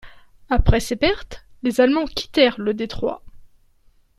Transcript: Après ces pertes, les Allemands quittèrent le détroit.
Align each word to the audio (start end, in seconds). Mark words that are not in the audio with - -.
Après 0.49 0.79
ces 0.79 0.95
pertes, 0.95 1.45
les 1.61 1.79
Allemands 1.79 2.07
quittèrent 2.07 2.59
le 2.59 2.73
détroit. 2.73 3.21